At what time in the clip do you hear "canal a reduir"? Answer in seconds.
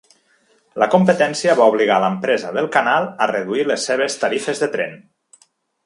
2.79-3.69